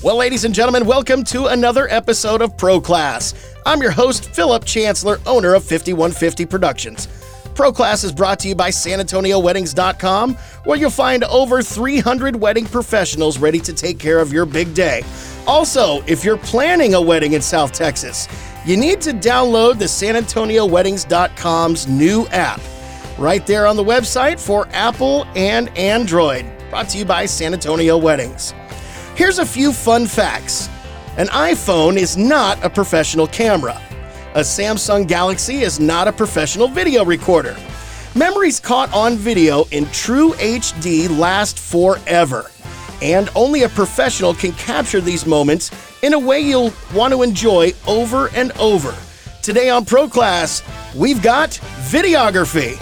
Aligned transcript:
Well, 0.00 0.16
ladies 0.16 0.44
and 0.44 0.54
gentlemen, 0.54 0.86
welcome 0.86 1.24
to 1.24 1.46
another 1.46 1.88
episode 1.90 2.40
of 2.40 2.56
Pro 2.56 2.80
Class. 2.80 3.34
I'm 3.66 3.82
your 3.82 3.90
host, 3.90 4.32
Philip 4.32 4.64
Chancellor, 4.64 5.18
owner 5.26 5.54
of 5.54 5.64
5150 5.64 6.46
Productions. 6.46 7.08
Pro 7.56 7.72
Class 7.72 8.04
is 8.04 8.12
brought 8.12 8.38
to 8.40 8.48
you 8.48 8.54
by 8.54 8.70
SanAntonioWeddings.com, 8.70 10.36
where 10.62 10.78
you'll 10.78 10.90
find 10.90 11.24
over 11.24 11.62
300 11.62 12.36
wedding 12.36 12.64
professionals 12.64 13.38
ready 13.38 13.58
to 13.58 13.72
take 13.72 13.98
care 13.98 14.20
of 14.20 14.32
your 14.32 14.46
big 14.46 14.72
day. 14.72 15.02
Also, 15.48 16.00
if 16.06 16.22
you're 16.22 16.38
planning 16.38 16.94
a 16.94 17.02
wedding 17.02 17.32
in 17.32 17.42
South 17.42 17.72
Texas, 17.72 18.28
you 18.64 18.76
need 18.76 19.00
to 19.00 19.10
download 19.10 19.80
the 19.80 19.86
SanAntonioWeddings.com's 19.86 21.88
new 21.88 22.24
app. 22.28 22.60
Right 23.18 23.44
there 23.44 23.66
on 23.66 23.74
the 23.74 23.82
website 23.82 24.38
for 24.38 24.68
Apple 24.70 25.26
and 25.34 25.76
Android. 25.76 26.46
Brought 26.70 26.88
to 26.90 26.98
you 26.98 27.04
by 27.04 27.26
San 27.26 27.52
Antonio 27.52 27.98
Weddings. 27.98 28.54
Here's 29.18 29.40
a 29.40 29.44
few 29.44 29.72
fun 29.72 30.06
facts 30.06 30.68
an 31.16 31.26
iPhone 31.26 31.96
is 31.96 32.16
not 32.16 32.64
a 32.64 32.70
professional 32.70 33.26
camera, 33.26 33.82
a 34.36 34.42
Samsung 34.42 35.08
Galaxy 35.08 35.56
is 35.56 35.80
not 35.80 36.06
a 36.06 36.12
professional 36.12 36.68
video 36.68 37.04
recorder. 37.04 37.56
Memories 38.14 38.60
caught 38.60 38.94
on 38.94 39.16
video 39.16 39.64
in 39.72 39.86
true 39.86 40.34
HD 40.34 41.10
last 41.18 41.58
forever, 41.58 42.48
and 43.02 43.28
only 43.34 43.64
a 43.64 43.68
professional 43.68 44.34
can 44.34 44.52
capture 44.52 45.00
these 45.00 45.26
moments 45.26 45.72
in 46.04 46.12
a 46.12 46.18
way 46.18 46.38
you'll 46.38 46.72
want 46.94 47.12
to 47.12 47.24
enjoy 47.24 47.72
over 47.88 48.28
and 48.36 48.52
over. 48.52 48.96
Today 49.42 49.68
on 49.68 49.84
Pro 49.84 50.08
Class, 50.08 50.62
we've 50.94 51.20
got 51.24 51.50
videography. 51.90 52.80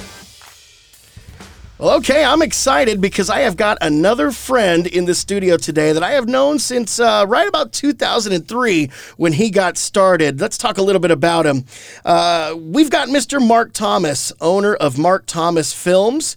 Well, 1.79 1.99
okay, 1.99 2.25
I'm 2.25 2.41
excited 2.41 3.03
because 3.03 3.29
I 3.29 3.41
have 3.41 3.59
got 3.59 3.77
another 3.83 4.31
friend 4.31 4.87
in 4.87 5.05
the 5.05 5.15
studio 5.15 5.59
today 5.59 5.93
that 5.93 6.03
I 6.03 6.13
have 6.13 6.27
known 6.27 6.59
since 6.59 6.99
uh, 6.99 7.27
right 7.29 7.47
about 7.47 7.75
2003 7.75 8.91
when 9.19 9.35
he 9.35 9.51
got 9.51 9.77
started. 9.77 10.41
Let's 10.41 10.57
talk 10.57 10.79
a 10.79 10.83
little 10.83 11.01
bit 11.01 11.11
about 11.11 11.45
him. 11.45 11.67
Uh, 12.03 12.55
we've 12.59 12.89
got 12.89 13.09
Mr. 13.09 13.47
Mark 13.47 13.75
Thomas, 13.75 14.33
owner 14.41 14.75
of 14.75 14.97
Mark 14.97 15.27
Thomas 15.27 15.75
Films. 15.75 16.35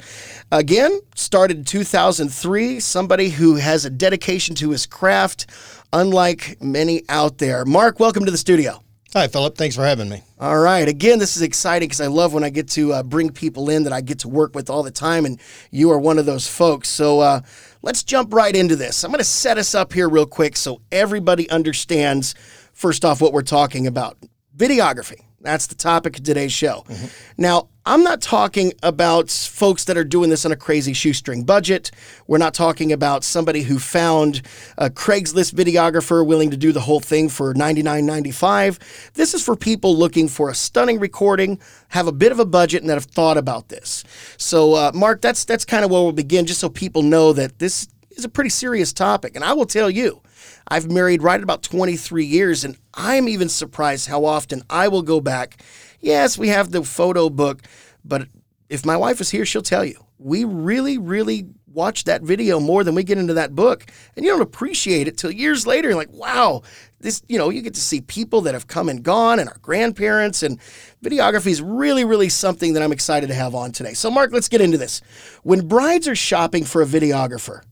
Again, 0.52 1.00
started 1.16 1.60
in 1.60 1.64
2003, 1.64 2.82
somebody 2.82 3.30
who 3.30 3.56
has 3.56 3.86
a 3.86 3.90
dedication 3.90 4.56
to 4.56 4.72
his 4.72 4.86
craft, 4.86 5.46
unlike 5.94 6.62
many 6.62 7.04
out 7.08 7.38
there. 7.38 7.64
Mark, 7.64 7.98
welcome 7.98 8.26
to 8.26 8.32
the 8.32 8.38
studio. 8.38 8.84
Hi, 9.14 9.28
Philip. 9.28 9.56
Thanks 9.56 9.76
for 9.76 9.84
having 9.84 10.08
me. 10.08 10.22
All 10.40 10.60
right. 10.60 10.88
Again, 10.88 11.18
this 11.18 11.36
is 11.36 11.42
exciting 11.42 11.88
because 11.88 12.00
I 12.00 12.06
love 12.06 12.32
when 12.32 12.44
I 12.44 12.52
get 12.52 12.68
to 12.70 12.94
uh, 12.94 13.02
bring 13.02 13.32
people 13.32 13.72
in 13.72 13.84
that 13.86 13.94
I 13.94 14.02
get 14.02 14.20
to 14.20 14.28
work 14.28 14.54
with 14.54 14.70
all 14.70 14.84
the 14.84 14.92
time, 14.92 15.26
and 15.26 15.40
you 15.72 15.90
are 15.90 15.98
one 15.98 16.20
of 16.20 16.28
those 16.28 16.48
folks. 16.48 16.90
So 16.90 17.20
uh, 17.20 17.42
let's 17.82 18.04
jump 18.04 18.32
right 18.32 18.56
into 18.56 18.76
this. 18.76 19.04
I'm 19.04 19.10
going 19.10 19.18
to 19.18 19.24
set 19.24 19.58
us 19.58 19.74
up 19.74 19.94
here 19.94 20.08
real 20.08 20.28
quick 20.28 20.56
so 20.56 20.82
everybody 20.92 21.50
understands, 21.50 22.36
first 22.74 23.04
off, 23.04 23.20
what 23.20 23.34
we're 23.34 23.42
talking 23.42 23.88
about 23.88 24.16
videography. 24.56 25.22
That's 25.42 25.68
the 25.68 25.76
topic 25.76 26.18
of 26.18 26.24
today's 26.24 26.52
show. 26.52 26.84
Mm-hmm. 26.88 27.06
Now, 27.38 27.70
I'm 27.86 28.04
not 28.04 28.22
talking 28.22 28.74
about 28.84 29.32
folks 29.32 29.86
that 29.86 29.98
are 29.98 30.04
doing 30.04 30.30
this 30.30 30.46
on 30.46 30.52
a 30.52 30.56
crazy 30.56 30.94
shoestring 30.94 31.44
budget. 31.44 31.92
We're 32.28 32.38
not 32.38 32.54
talking 32.54 32.92
about 32.92 33.24
somebody 33.24 33.64
who 33.64 33.80
found 33.80 34.42
a 34.78 34.90
Craigslist 34.90 35.54
videographer 35.54 36.26
willing 36.26 36.52
to 36.52 36.58
do 36.58 36.72
the 36.72 36.82
whole 36.82 37.00
thing 37.00 37.30
for 37.30 37.54
$99.95. 37.54 39.14
This 39.14 39.34
is 39.34 39.44
for 39.44 39.56
people 39.56 39.96
looking 39.98 40.28
for 40.28 40.50
a 40.50 40.56
stunning 40.56 41.00
recording, 41.00 41.60
have 41.90 42.06
a 42.06 42.12
bit 42.12 42.32
of 42.32 42.40
a 42.40 42.46
budget, 42.46 42.82
and 42.82 42.90
that 42.90 42.96
have 42.96 43.06
thought 43.06 43.38
about 43.38 43.70
this. 43.70 44.04
So, 44.38 44.74
uh, 44.74 44.92
Mark, 44.94 45.22
that's 45.22 45.46
that's 45.46 45.66
kind 45.66 45.84
of 45.84 45.90
where 45.90 46.02
we'll 46.02 46.12
begin, 46.12 46.46
just 46.46 46.60
so 46.60 46.70
people 46.70 47.02
know 47.02 47.34
that 47.34 47.60
this 47.60 47.88
is 48.12 48.26
a 48.26 48.30
pretty 48.30 48.50
serious 48.50 48.94
topic. 48.94 49.36
And 49.36 49.44
I 49.44 49.54
will 49.54 49.66
tell 49.66 49.90
you, 49.90 50.22
I've 50.70 50.92
married 50.92 51.24
right 51.24 51.42
about 51.42 51.64
23 51.64 52.24
years, 52.26 52.64
and 52.64 52.78
I'm 52.94 53.28
even 53.28 53.50
surprised 53.50 54.08
how 54.08 54.26
often 54.26 54.62
I 54.70 54.88
will 54.88 55.02
go 55.02 55.20
back. 55.20 55.64
Yes, 56.00 56.38
we 56.38 56.50
have 56.50 56.72
the 56.72 56.84
photo 56.84 57.30
book, 57.30 57.64
but 58.06 58.28
if 58.70 58.86
my 58.86 58.96
wife 58.96 59.20
is 59.20 59.32
here, 59.32 59.46
she'll 59.46 59.62
tell 59.62 59.84
you 59.84 60.06
we 60.20 60.44
really, 60.44 60.98
really 60.98 61.48
watch 61.66 62.04
that 62.04 62.22
video 62.22 62.60
more 62.60 62.84
than 62.84 62.94
we 62.94 63.04
get 63.04 63.18
into 63.18 63.34
that 63.36 63.56
book. 63.56 63.86
And 64.16 64.26
you 64.26 64.32
don't 64.32 64.42
appreciate 64.42 65.08
it 65.08 65.18
till 65.18 65.32
years 65.32 65.66
later. 65.66 65.96
Like, 65.96 66.12
wow, 66.12 66.64
this, 67.00 67.24
you 67.30 67.38
know, 67.38 67.50
you 67.50 67.62
get 67.62 67.76
to 67.76 67.82
see 67.82 68.02
people 68.02 68.42
that 68.42 68.54
have 68.54 68.68
come 68.68 68.90
and 68.90 69.02
gone 69.02 69.40
and 69.40 69.48
our 69.48 69.58
grandparents. 69.62 70.44
And 70.44 70.60
videography 71.04 71.52
is 71.52 71.62
really, 71.62 72.04
really 72.04 72.30
something 72.30 72.74
that 72.74 72.84
I'm 72.84 72.92
excited 72.92 73.28
to 73.28 73.34
have 73.34 73.56
on 73.56 73.72
today. 73.72 73.94
So, 73.94 74.12
Mark, 74.12 74.32
let's 74.34 74.50
get 74.50 74.62
into 74.62 74.78
this. 74.78 75.02
When 75.44 75.68
brides 75.68 76.08
are 76.08 76.16
shopping 76.16 76.66
for 76.66 76.82
a 76.82 76.86
videographer, 76.86 77.64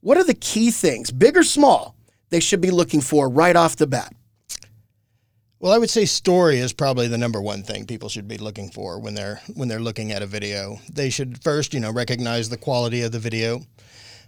what 0.00 0.18
are 0.18 0.24
the 0.24 0.34
key 0.34 0.72
things, 0.72 1.12
big 1.12 1.36
or 1.36 1.44
small, 1.44 1.94
they 2.32 2.40
should 2.40 2.62
be 2.62 2.70
looking 2.70 3.02
for 3.02 3.28
right 3.28 3.54
off 3.54 3.76
the 3.76 3.86
bat? 3.86 4.14
Well, 5.60 5.70
I 5.70 5.78
would 5.78 5.90
say 5.90 6.06
story 6.06 6.58
is 6.58 6.72
probably 6.72 7.06
the 7.06 7.18
number 7.18 7.40
one 7.40 7.62
thing 7.62 7.86
people 7.86 8.08
should 8.08 8.26
be 8.26 8.38
looking 8.38 8.70
for 8.70 8.98
when 8.98 9.14
they're 9.14 9.40
when 9.54 9.68
they're 9.68 9.78
looking 9.78 10.10
at 10.10 10.22
a 10.22 10.26
video. 10.26 10.78
They 10.92 11.10
should 11.10 11.44
first, 11.44 11.72
you 11.72 11.78
know, 11.78 11.92
recognize 11.92 12.48
the 12.48 12.56
quality 12.56 13.02
of 13.02 13.12
the 13.12 13.20
video, 13.20 13.60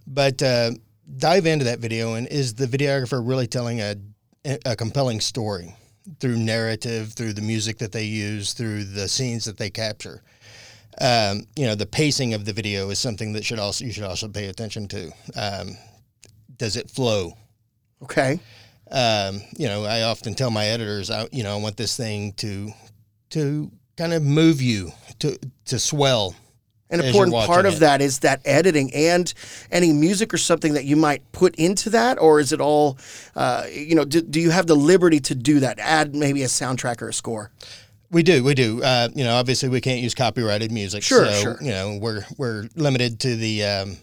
but 0.07 0.41
uh, 0.43 0.73
dive 1.17 1.47
into 1.47 1.65
that 1.65 1.81
video 1.81 2.15
and 2.15 2.29
is 2.29 2.55
the 2.55 2.67
videographer 2.67 3.27
really 3.27 3.49
telling 3.49 3.81
a 3.81 3.97
a 4.65 4.77
compelling 4.77 5.21
story 5.21 5.75
through 6.21 6.37
narrative, 6.37 7.15
through 7.15 7.33
the 7.33 7.43
music 7.43 7.79
that 7.79 7.91
they 7.91 8.05
use, 8.05 8.53
through 8.53 8.85
the 8.85 9.09
scenes 9.09 9.47
that 9.47 9.57
they 9.57 9.71
capture. 9.71 10.23
Um, 11.01 11.47
you 11.57 11.67
know, 11.67 11.75
the 11.75 11.87
pacing 11.87 12.35
of 12.35 12.45
the 12.45 12.53
video 12.53 12.91
is 12.91 12.99
something 12.99 13.33
that 13.33 13.45
should 13.45 13.59
also 13.59 13.87
you 13.87 13.93
should 13.93 14.05
also 14.05 14.29
pay 14.29 14.47
attention 14.47 14.87
to. 14.89 15.11
Um, 15.35 15.79
does 16.59 16.77
it 16.77 16.91
flow? 16.91 17.33
Okay. 18.05 18.41
Um, 18.91 19.43
you 19.57 19.67
know, 19.67 19.85
I 19.85 20.03
often 20.03 20.35
tell 20.35 20.51
my 20.51 20.67
editors, 20.67 21.11
I, 21.11 21.27
you 21.33 21.43
know, 21.43 21.57
I 21.57 21.61
want 21.61 21.77
this 21.77 21.97
thing 21.97 22.33
to 22.35 22.73
to 23.31 23.71
kind 23.97 24.13
of 24.13 24.23
move 24.23 24.61
you 24.63 24.93
to 25.21 25.39
to 25.67 25.79
swell. 25.79 26.35
An 26.91 27.01
important 27.01 27.35
part 27.35 27.67
of 27.67 27.77
it. 27.77 27.81
that 27.81 28.01
is 28.01 28.21
that 28.21 28.41
editing 28.45 28.95
and 28.95 29.33
any 29.73 29.93
music 29.93 30.33
or 30.33 30.37
something 30.37 30.75
that 30.75 30.85
you 30.85 30.95
might 30.95 31.23
put 31.33 31.57
into 31.57 31.91
that, 31.91 32.21
or 32.21 32.39
is 32.39 32.53
it 32.53 32.61
all, 32.61 32.99
uh, 33.35 33.65
you 33.73 33.97
know, 33.97 34.05
do, 34.05 34.21
do 34.21 34.39
you 34.39 34.51
have 34.51 34.69
the 34.69 34.77
liberty 34.77 35.19
to 35.21 35.35
do 35.35 35.61
that? 35.61 35.81
Add 35.81 36.15
maybe 36.15 36.43
a 36.43 36.47
soundtrack 36.47 37.03
or 37.03 37.09
a 37.09 37.13
score. 37.13 37.51
We 38.11 38.23
do, 38.23 38.45
we 38.45 38.55
do. 38.55 38.81
Uh, 38.81 39.09
you 39.13 39.25
know, 39.25 39.35
obviously 39.35 39.71
we 39.71 39.81
can't 39.81 40.03
use 40.03 40.15
copyrighted 40.15 40.71
music. 40.71 41.03
Sure, 41.03 41.27
so, 41.27 41.41
sure. 41.41 41.59
You 41.61 41.71
know, 41.71 41.99
we're 42.01 42.25
we're 42.37 42.69
limited 42.77 43.19
to 43.21 43.35
the 43.35 43.65
um, 43.65 43.97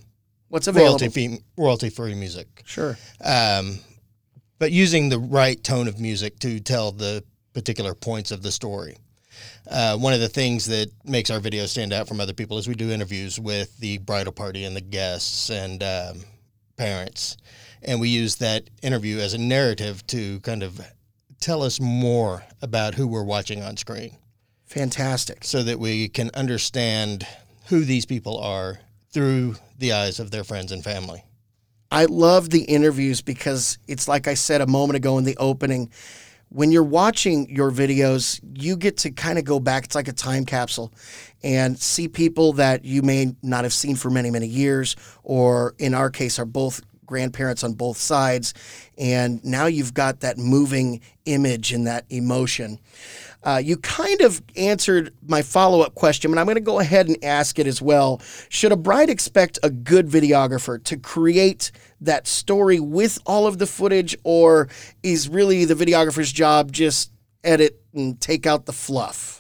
what's 0.50 0.68
available 0.68 0.98
royalty 1.00 1.10
free, 1.10 1.40
royalty 1.56 1.90
free 1.90 2.16
music. 2.16 2.64
Sure. 2.66 2.98
Um, 3.24 3.80
but 4.62 4.72
using 4.72 5.10
the 5.10 5.18
right 5.18 5.64
tone 5.64 5.88
of 5.88 6.00
music 6.00 6.38
to 6.38 6.60
tell 6.60 6.92
the 6.92 7.24
particular 7.56 7.96
points 7.96 8.30
of 8.30 8.44
the 8.44 8.52
story. 8.52 8.96
Uh, 9.68 9.98
one 9.98 10.14
of 10.14 10.20
the 10.20 10.30
things 10.30 10.68
that 10.68 10.88
makes 11.04 11.32
our 11.32 11.40
video 11.40 11.66
stand 11.66 11.92
out 11.92 12.08
from 12.08 12.22
other 12.22 12.32
people 12.32 12.60
is 12.60 12.68
we 12.68 12.76
do 12.76 12.92
interviews 12.92 13.40
with 13.40 13.76
the 13.80 13.98
bridal 13.98 14.32
party 14.32 14.64
and 14.64 14.76
the 14.76 14.82
guests 14.82 15.50
and 15.50 15.82
um, 15.82 16.20
parents, 16.78 17.38
and 17.82 18.00
we 18.00 18.10
use 18.10 18.36
that 18.36 18.70
interview 18.84 19.18
as 19.18 19.34
a 19.34 19.38
narrative 19.40 20.06
to 20.06 20.40
kind 20.42 20.62
of 20.62 20.80
tell 21.40 21.64
us 21.64 21.80
more 21.80 22.44
about 22.62 22.94
who 22.94 23.08
we're 23.08 23.24
watching 23.24 23.64
on 23.64 23.76
screen. 23.78 24.16
Fantastic. 24.68 25.44
So 25.44 25.64
that 25.64 25.80
we 25.80 26.08
can 26.08 26.30
understand 26.36 27.26
who 27.70 27.84
these 27.84 28.06
people 28.06 28.38
are 28.38 28.78
through 29.10 29.56
the 29.80 29.94
eyes 29.94 30.20
of 30.20 30.30
their 30.30 30.44
friends 30.44 30.72
and 30.72 30.84
family. 30.84 31.24
I 31.92 32.06
love 32.06 32.50
the 32.50 32.62
interviews 32.64 33.22
because 33.22 33.78
it's 33.88 34.08
like 34.08 34.28
I 34.28 34.34
said 34.34 34.62
a 34.62 34.68
moment 34.68 34.96
ago 34.96 35.18
in 35.18 35.26
the 35.26 35.36
opening. 35.38 35.90
When 36.48 36.72
you're 36.72 36.84
watching 36.84 37.50
your 37.50 37.70
videos, 37.70 38.40
you 38.54 38.78
get 38.78 38.98
to 38.98 39.12
kind 39.12 39.38
of 39.38 39.44
go 39.46 39.60
back. 39.60 39.86
It's 39.86 39.96
like 39.96 40.08
a 40.08 40.14
time 40.14 40.46
capsule 40.46 40.94
and 41.44 41.78
see 41.78 42.08
people 42.08 42.54
that 42.54 42.86
you 42.86 43.02
may 43.02 43.36
not 43.42 43.64
have 43.64 43.74
seen 43.74 43.96
for 43.96 44.10
many, 44.10 44.32
many 44.32 44.48
years, 44.48 44.96
or 45.24 45.76
in 45.80 45.94
our 45.94 46.10
case, 46.10 46.40
are 46.40 46.46
both 46.46 46.82
grandparents 47.06 47.64
on 47.64 47.74
both 47.74 47.98
sides. 47.98 48.54
And 48.98 49.44
now 49.44 49.66
you've 49.66 49.94
got 49.94 50.22
that 50.22 50.38
moving 50.38 51.02
image 51.26 51.74
and 51.74 51.86
that 51.88 52.06
emotion. 52.10 52.80
Uh, 53.44 53.62
you 53.64 53.76
kind 53.78 54.22
of 54.22 54.42
answered 54.56 55.14
my 55.28 55.42
follow 55.42 55.82
up 55.82 55.96
question, 55.96 56.32
but 56.32 56.40
I'm 56.40 56.46
going 56.46 56.56
to 56.56 56.62
go 56.62 56.80
ahead 56.80 57.08
and 57.08 57.22
ask 57.24 57.60
it 57.60 57.68
as 57.68 57.82
well. 57.82 58.22
Should 58.50 58.72
a 58.72 58.78
bride 58.78 59.10
expect 59.10 59.58
a 59.64 59.70
good 59.70 60.08
videographer 60.08 60.82
to 60.86 60.98
create 60.98 61.72
that 62.02 62.28
story 62.28 62.80
with 62.80 63.20
all 63.26 63.48
of 63.48 63.58
the 63.58 63.68
footage, 63.68 64.16
or 64.24 64.68
is 65.04 65.30
really 65.30 65.66
the 65.66 65.76
videographer's 65.76 66.32
job 66.32 66.72
just 66.72 67.12
edit 67.44 67.82
and 67.94 68.20
take 68.20 68.46
out 68.46 68.66
the 68.66 68.74
fluff? 68.74 69.38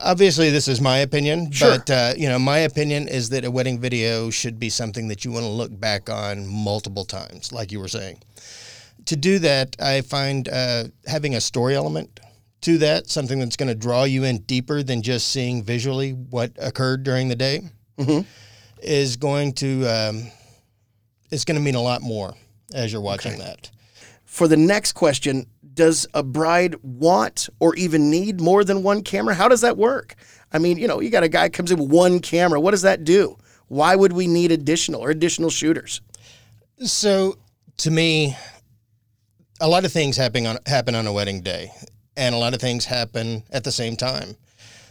obviously 0.00 0.48
this 0.48 0.68
is 0.68 0.80
my 0.80 0.98
opinion 0.98 1.50
sure. 1.50 1.76
but 1.76 1.90
uh, 1.90 2.12
you 2.16 2.28
know 2.28 2.38
my 2.38 2.58
opinion 2.58 3.08
is 3.08 3.30
that 3.30 3.44
a 3.44 3.50
wedding 3.50 3.80
video 3.80 4.30
should 4.30 4.56
be 4.56 4.68
something 4.68 5.08
that 5.08 5.24
you 5.24 5.32
want 5.32 5.42
to 5.42 5.50
look 5.50 5.76
back 5.80 6.08
on 6.08 6.46
multiple 6.46 7.04
times 7.04 7.52
like 7.52 7.72
you 7.72 7.80
were 7.80 7.88
saying 7.88 8.16
to 9.08 9.16
do 9.16 9.38
that, 9.40 9.74
I 9.80 10.02
find 10.02 10.48
uh, 10.48 10.84
having 11.06 11.34
a 11.34 11.40
story 11.40 11.74
element 11.74 12.20
to 12.62 12.78
that, 12.78 13.08
something 13.08 13.38
that's 13.38 13.56
going 13.56 13.68
to 13.68 13.74
draw 13.74 14.04
you 14.04 14.24
in 14.24 14.38
deeper 14.40 14.82
than 14.82 15.00
just 15.02 15.28
seeing 15.28 15.62
visually 15.62 16.12
what 16.12 16.52
occurred 16.60 17.04
during 17.04 17.28
the 17.28 17.36
day, 17.36 17.62
mm-hmm. 17.98 18.28
is 18.82 19.16
going 19.16 19.54
to 19.54 19.86
um, 19.86 20.30
it's 21.30 21.44
going 21.44 21.58
to 21.58 21.62
mean 21.64 21.74
a 21.74 21.82
lot 21.82 22.02
more. 22.02 22.34
as 22.74 22.92
you're 22.92 23.02
watching 23.02 23.38
that. 23.38 23.70
For 24.24 24.46
the 24.46 24.56
next 24.56 24.92
question, 24.92 25.46
does 25.74 26.06
a 26.12 26.22
bride 26.22 26.76
want 26.82 27.48
or 27.60 27.74
even 27.76 28.10
need 28.10 28.40
more 28.40 28.64
than 28.64 28.82
one 28.82 29.02
camera? 29.02 29.34
How 29.34 29.48
does 29.48 29.62
that 29.62 29.76
work? 29.76 30.16
I 30.52 30.58
mean, 30.58 30.76
you 30.78 30.86
know, 30.86 31.00
you 31.00 31.10
got 31.10 31.22
a 31.22 31.28
guy 31.28 31.48
comes 31.48 31.70
in 31.70 31.78
with 31.78 31.90
one 31.90 32.20
camera. 32.20 32.60
What 32.60 32.72
does 32.72 32.82
that 32.82 33.04
do? 33.04 33.36
Why 33.68 33.96
would 33.96 34.12
we 34.12 34.26
need 34.26 34.50
additional 34.52 35.00
or 35.00 35.10
additional 35.10 35.50
shooters? 35.50 36.00
So, 36.78 37.38
to 37.78 37.90
me, 37.90 38.36
a 39.60 39.68
lot 39.68 39.84
of 39.84 39.92
things 39.92 40.16
happen 40.16 40.46
on 40.46 40.58
happen 40.66 40.94
on 40.94 41.06
a 41.06 41.12
wedding 41.12 41.42
day, 41.42 41.72
and 42.16 42.34
a 42.34 42.38
lot 42.38 42.54
of 42.54 42.60
things 42.60 42.84
happen 42.84 43.44
at 43.50 43.64
the 43.64 43.72
same 43.72 43.96
time. 43.96 44.36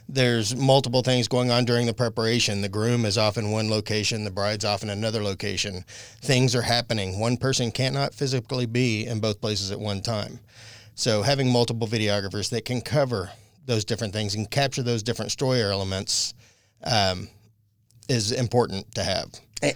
There's 0.10 0.56
multiple 0.56 1.02
things 1.02 1.28
going 1.28 1.52
on 1.52 1.66
during 1.66 1.86
the 1.86 1.94
preparation. 1.94 2.62
The 2.62 2.70
groom 2.70 3.06
is 3.06 3.18
off 3.18 3.38
in 3.38 3.52
one 3.52 3.70
location, 3.70 4.24
the 4.24 4.32
bride's 4.32 4.64
off 4.64 4.82
in 4.82 4.90
another 4.90 5.22
location. 5.22 5.84
Things 6.22 6.56
are 6.56 6.62
happening. 6.62 7.20
One 7.20 7.36
person 7.36 7.72
cannot 7.72 8.14
physically 8.14 8.66
be 8.66 9.06
in 9.06 9.20
both 9.20 9.42
places 9.42 9.72
at 9.72 9.80
one 9.80 10.02
time. 10.02 10.40
So, 10.96 11.22
having 11.22 11.52
multiple 11.52 11.88
videographers 11.88 12.50
that 12.52 12.66
can 12.66 12.82
cover 12.82 13.32
those 13.66 13.84
different 13.86 14.14
things 14.14 14.34
and 14.34 14.50
capture 14.50 14.82
those 14.82 15.04
different 15.04 15.32
story 15.32 15.62
elements 15.62 16.34
um, 16.84 17.28
is 18.08 18.32
important 18.32 18.96
to 18.96 19.04
have. 19.04 19.30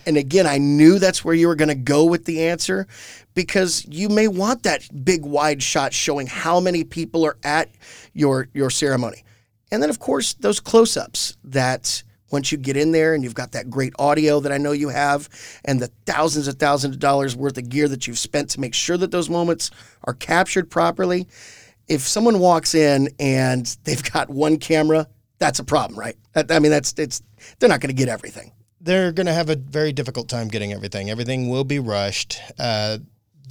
And 0.05 0.15
again, 0.15 0.45
I 0.47 0.59
knew 0.59 0.99
that's 0.99 1.25
where 1.25 1.33
you 1.33 1.47
were 1.47 1.55
going 1.55 1.69
to 1.69 1.75
go 1.75 2.05
with 2.05 2.25
the 2.25 2.47
answer 2.47 2.87
because 3.33 3.85
you 3.87 4.09
may 4.09 4.27
want 4.27 4.63
that 4.63 4.87
big 5.03 5.25
wide 5.25 5.61
shot 5.61 5.93
showing 5.93 6.27
how 6.27 6.59
many 6.59 6.83
people 6.83 7.25
are 7.25 7.37
at 7.43 7.69
your 8.13 8.47
your 8.53 8.69
ceremony. 8.69 9.23
And 9.71 9.81
then 9.81 9.89
of 9.89 9.99
course, 9.99 10.33
those 10.33 10.59
close-ups 10.59 11.37
that 11.45 12.03
once 12.31 12.51
you 12.51 12.57
get 12.57 12.77
in 12.77 12.91
there 12.91 13.13
and 13.13 13.23
you've 13.23 13.35
got 13.35 13.51
that 13.51 13.69
great 13.69 13.93
audio 13.99 14.39
that 14.39 14.51
I 14.51 14.57
know 14.57 14.71
you 14.71 14.89
have 14.89 15.29
and 15.65 15.79
the 15.81 15.91
thousands 16.05 16.47
and 16.47 16.57
thousands 16.57 16.95
of 16.95 16.99
dollars 16.99 17.35
worth 17.35 17.57
of 17.57 17.69
gear 17.69 17.87
that 17.89 18.07
you've 18.07 18.19
spent 18.19 18.49
to 18.51 18.59
make 18.59 18.73
sure 18.73 18.97
that 18.97 19.11
those 19.11 19.29
moments 19.29 19.71
are 20.05 20.13
captured 20.13 20.69
properly. 20.69 21.27
If 21.87 22.01
someone 22.01 22.39
walks 22.39 22.73
in 22.73 23.09
and 23.19 23.65
they've 23.83 24.03
got 24.11 24.29
one 24.29 24.57
camera, 24.57 25.07
that's 25.39 25.59
a 25.59 25.63
problem, 25.63 25.99
right? 25.99 26.15
I 26.35 26.59
mean, 26.59 26.71
that's 26.71 26.93
it's 26.97 27.21
they're 27.59 27.69
not 27.69 27.81
going 27.81 27.89
to 27.89 27.95
get 27.95 28.07
everything 28.07 28.53
they're 28.81 29.11
going 29.11 29.27
to 29.27 29.33
have 29.33 29.49
a 29.49 29.55
very 29.55 29.93
difficult 29.93 30.27
time 30.27 30.47
getting 30.47 30.73
everything. 30.73 31.09
Everything 31.09 31.49
will 31.49 31.63
be 31.63 31.79
rushed. 31.79 32.39
Uh, 32.57 32.97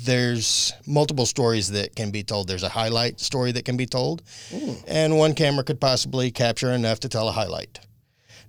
there's 0.05 0.73
multiple 0.87 1.27
stories 1.27 1.71
that 1.71 1.95
can 1.95 2.11
be 2.11 2.23
told. 2.23 2.49
There's 2.49 2.63
a 2.63 2.69
highlight 2.69 3.21
story 3.21 3.53
that 3.53 3.65
can 3.65 3.77
be 3.77 3.87
told, 3.87 4.23
mm. 4.51 4.83
and 4.87 5.19
one 5.19 5.35
camera 5.35 5.65
could 5.65 5.81
possibly 5.81 6.31
capture 6.31 6.73
enough 6.73 7.01
to 7.01 7.09
tell 7.09 7.29
a 7.29 7.33
highlight. 7.33 7.81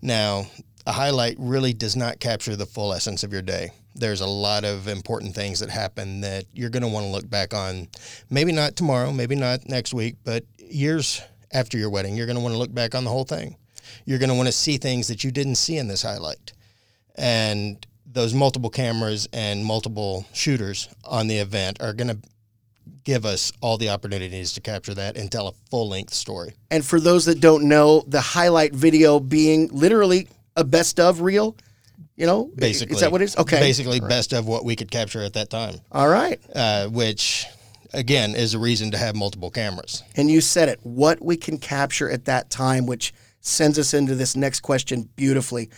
Now, 0.01 0.47
a 0.85 0.91
highlight 0.91 1.35
really 1.39 1.73
does 1.73 1.95
not 1.95 2.19
capture 2.19 2.55
the 2.55 2.65
full 2.65 2.93
essence 2.93 3.23
of 3.23 3.31
your 3.31 3.41
day. 3.41 3.71
There's 3.93 4.21
a 4.21 4.27
lot 4.27 4.63
of 4.63 4.87
important 4.87 5.35
things 5.35 5.59
that 5.59 5.69
happen 5.69 6.21
that 6.21 6.45
you're 6.53 6.69
going 6.69 6.83
to 6.83 6.89
want 6.89 7.05
to 7.05 7.11
look 7.11 7.29
back 7.29 7.53
on. 7.53 7.87
Maybe 8.29 8.51
not 8.51 8.75
tomorrow, 8.75 9.11
maybe 9.11 9.35
not 9.35 9.67
next 9.67 9.93
week, 9.93 10.15
but 10.23 10.45
years 10.57 11.21
after 11.51 11.77
your 11.77 11.89
wedding, 11.89 12.15
you're 12.15 12.25
going 12.25 12.37
to 12.37 12.41
want 12.41 12.53
to 12.53 12.59
look 12.59 12.73
back 12.73 12.95
on 12.95 13.03
the 13.03 13.09
whole 13.09 13.25
thing. 13.25 13.57
You're 14.05 14.19
going 14.19 14.29
to 14.29 14.35
want 14.35 14.47
to 14.47 14.53
see 14.53 14.77
things 14.77 15.07
that 15.09 15.23
you 15.23 15.31
didn't 15.31 15.55
see 15.55 15.77
in 15.77 15.87
this 15.87 16.01
highlight 16.01 16.53
and 17.15 17.85
those 18.13 18.33
multiple 18.33 18.69
cameras 18.69 19.27
and 19.33 19.65
multiple 19.65 20.25
shooters 20.33 20.89
on 21.05 21.27
the 21.27 21.37
event 21.37 21.81
are 21.81 21.93
going 21.93 22.07
to 22.07 22.17
give 23.03 23.25
us 23.25 23.51
all 23.61 23.77
the 23.77 23.89
opportunities 23.89 24.53
to 24.53 24.61
capture 24.61 24.93
that 24.93 25.17
and 25.17 25.31
tell 25.31 25.47
a 25.47 25.53
full 25.69 25.89
length 25.89 26.13
story. 26.13 26.53
And 26.69 26.85
for 26.85 26.99
those 26.99 27.25
that 27.25 27.39
don't 27.39 27.67
know, 27.67 28.03
the 28.07 28.21
highlight 28.21 28.73
video 28.73 29.19
being 29.19 29.69
literally 29.71 30.27
a 30.55 30.63
best 30.63 30.99
of 30.99 31.21
reel, 31.21 31.55
you 32.15 32.25
know, 32.25 32.51
basically, 32.55 32.95
is 32.95 33.01
that 33.01 33.11
what 33.11 33.21
it 33.21 33.25
is? 33.25 33.37
Okay, 33.37 33.59
basically 33.59 33.99
right. 33.99 34.09
best 34.09 34.33
of 34.33 34.47
what 34.47 34.65
we 34.65 34.75
could 34.75 34.91
capture 34.91 35.21
at 35.23 35.33
that 35.33 35.49
time. 35.49 35.75
All 35.91 36.09
right, 36.09 36.39
uh, 36.53 36.87
which 36.87 37.47
again 37.93 38.35
is 38.35 38.53
a 38.53 38.59
reason 38.59 38.91
to 38.91 38.97
have 38.97 39.15
multiple 39.15 39.49
cameras. 39.49 40.03
And 40.15 40.29
you 40.29 40.41
said 40.41 40.69
it, 40.69 40.79
what 40.83 41.23
we 41.23 41.37
can 41.37 41.57
capture 41.57 42.09
at 42.09 42.25
that 42.25 42.49
time, 42.49 42.85
which 42.85 43.13
sends 43.39 43.79
us 43.79 43.93
into 43.93 44.13
this 44.15 44.35
next 44.35 44.59
question 44.59 45.09
beautifully 45.15 45.69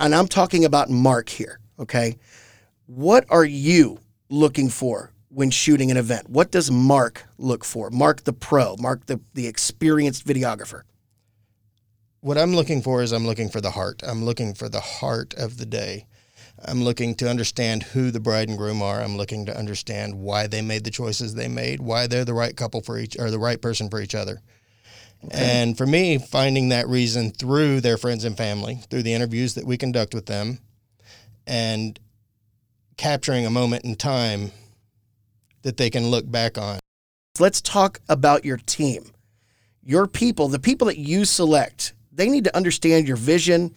and 0.00 0.14
I'm 0.14 0.28
talking 0.28 0.64
about 0.64 0.90
Mark 0.90 1.28
here, 1.28 1.60
okay? 1.78 2.18
What 2.86 3.24
are 3.30 3.44
you 3.44 3.98
looking 4.28 4.68
for 4.68 5.12
when 5.28 5.50
shooting 5.50 5.90
an 5.90 5.96
event? 5.96 6.28
What 6.28 6.50
does 6.50 6.70
Mark 6.70 7.24
look 7.38 7.64
for? 7.64 7.90
Mark 7.90 8.24
the 8.24 8.32
pro, 8.32 8.76
Mark 8.78 9.06
the, 9.06 9.20
the 9.34 9.46
experienced 9.46 10.26
videographer. 10.26 10.82
What 12.20 12.38
I'm 12.38 12.54
looking 12.54 12.82
for 12.82 13.02
is 13.02 13.12
I'm 13.12 13.26
looking 13.26 13.48
for 13.48 13.60
the 13.60 13.70
heart. 13.70 14.02
I'm 14.06 14.24
looking 14.24 14.54
for 14.54 14.68
the 14.68 14.80
heart 14.80 15.34
of 15.34 15.58
the 15.58 15.66
day. 15.66 16.06
I'm 16.64 16.82
looking 16.82 17.14
to 17.16 17.28
understand 17.28 17.82
who 17.82 18.10
the 18.10 18.20
bride 18.20 18.48
and 18.48 18.56
groom 18.56 18.82
are. 18.82 19.00
I'm 19.00 19.16
looking 19.16 19.46
to 19.46 19.56
understand 19.56 20.14
why 20.14 20.46
they 20.46 20.62
made 20.62 20.84
the 20.84 20.90
choices 20.90 21.34
they 21.34 21.48
made, 21.48 21.80
why 21.80 22.06
they're 22.06 22.24
the 22.24 22.34
right 22.34 22.56
couple 22.56 22.80
for 22.80 22.98
each 22.98 23.16
or 23.18 23.30
the 23.30 23.38
right 23.38 23.60
person 23.60 23.90
for 23.90 24.00
each 24.00 24.14
other. 24.14 24.40
Okay. 25.24 25.62
And 25.62 25.76
for 25.76 25.86
me, 25.86 26.18
finding 26.18 26.68
that 26.68 26.86
reason 26.88 27.30
through 27.30 27.80
their 27.80 27.96
friends 27.96 28.24
and 28.24 28.36
family, 28.36 28.80
through 28.90 29.02
the 29.02 29.12
interviews 29.12 29.54
that 29.54 29.64
we 29.64 29.76
conduct 29.76 30.14
with 30.14 30.26
them, 30.26 30.60
and 31.46 31.98
capturing 32.96 33.46
a 33.46 33.50
moment 33.50 33.84
in 33.84 33.96
time 33.96 34.52
that 35.62 35.76
they 35.76 35.90
can 35.90 36.08
look 36.08 36.30
back 36.30 36.58
on. 36.58 36.78
Let's 37.38 37.60
talk 37.60 38.00
about 38.08 38.44
your 38.44 38.56
team. 38.56 39.10
Your 39.82 40.06
people, 40.06 40.48
the 40.48 40.58
people 40.58 40.86
that 40.86 40.98
you 40.98 41.24
select, 41.24 41.92
they 42.12 42.28
need 42.28 42.44
to 42.44 42.56
understand 42.56 43.06
your 43.06 43.16
vision, 43.16 43.74